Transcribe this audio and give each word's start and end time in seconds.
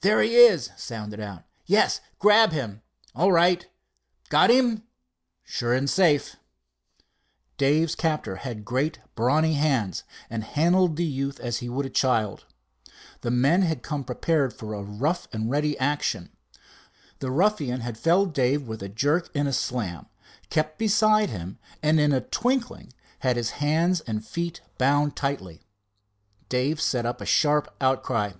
"There 0.00 0.20
he 0.20 0.34
is," 0.34 0.70
sounded 0.76 1.20
out. 1.20 1.44
"Yes, 1.64 2.00
grab 2.18 2.50
him." 2.50 2.82
"All 3.14 3.30
right." 3.30 3.64
"Got 4.28 4.50
him?" 4.50 4.82
"Sure 5.44 5.72
and 5.72 5.88
safe." 5.88 6.34
Dave's 7.56 7.94
captor 7.94 8.34
had 8.34 8.64
great 8.64 8.98
brawny 9.14 9.52
hands 9.54 10.02
and 10.28 10.42
handled 10.42 10.96
the 10.96 11.04
youth 11.04 11.38
as 11.38 11.58
he 11.58 11.68
would 11.68 11.86
a 11.86 11.88
child. 11.88 12.46
The 13.20 13.30
men 13.30 13.62
had 13.62 13.84
come 13.84 14.02
prepared 14.02 14.52
for 14.52 14.74
rough 14.82 15.28
and 15.32 15.48
ready 15.48 15.78
action. 15.78 16.30
The 17.20 17.30
ruffian 17.30 17.82
had 17.82 17.96
felled 17.96 18.34
Dave 18.34 18.66
with 18.66 18.82
a 18.82 18.88
jerk 18.88 19.30
and 19.36 19.46
a 19.46 19.52
slam, 19.52 20.06
kept 20.50 20.80
beside 20.80 21.30
him, 21.30 21.60
and 21.80 22.00
in 22.00 22.12
a 22.12 22.20
twinkling 22.20 22.92
had 23.20 23.36
his 23.36 23.50
hands 23.50 24.00
and 24.00 24.26
feet 24.26 24.62
bound 24.78 25.14
tightly. 25.14 25.62
Dave 26.48 26.80
set 26.80 27.06
up 27.06 27.20
a 27.20 27.24
sharp 27.24 27.72
outcry. 27.80 28.32